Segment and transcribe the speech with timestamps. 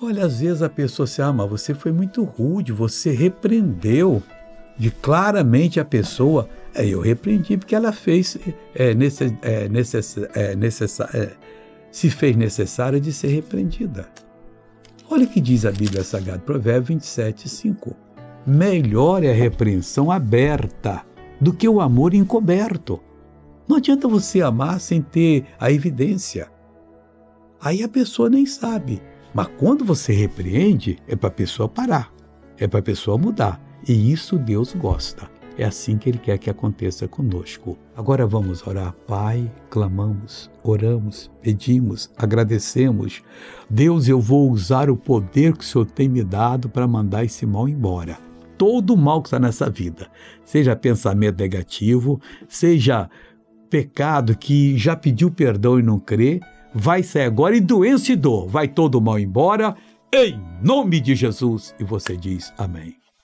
[0.00, 4.22] Olha, às vezes a pessoa se, ah, mas você foi muito rude, você repreendeu
[4.76, 6.48] de claramente a pessoa.
[6.74, 8.36] É, eu repreendi porque ela fez,
[8.74, 11.32] é, necess, é, necess, é, necess, é,
[11.90, 14.06] se fez necessária de ser repreendida.
[15.08, 17.96] Olha o que diz a Bíblia Sagrada, Provérbio 27, 5.
[18.46, 21.02] Melhor é a repreensão aberta
[21.40, 23.00] do que o amor encoberto.
[23.66, 26.48] Não adianta você amar sem ter a evidência.
[27.58, 29.00] Aí a pessoa nem sabe.
[29.34, 32.12] Mas quando você repreende, é para a pessoa parar,
[32.58, 33.60] é para a pessoa mudar.
[33.86, 35.28] E isso Deus gosta.
[35.58, 37.78] É assim que Ele quer que aconteça conosco.
[37.96, 38.92] Agora vamos orar.
[39.06, 43.22] Pai, clamamos, oramos, pedimos, agradecemos.
[43.68, 47.46] Deus, eu vou usar o poder que o Senhor tem me dado para mandar esse
[47.46, 48.18] mal embora.
[48.58, 50.08] Todo mal que está nessa vida,
[50.44, 53.08] seja pensamento negativo, seja
[53.70, 56.40] pecado que já pediu perdão e não crê,
[56.76, 58.46] vai sair agora e doença e dor.
[58.46, 59.74] Vai todo o mal embora,
[60.12, 61.74] em nome de Jesus.
[61.80, 63.05] E você diz amém.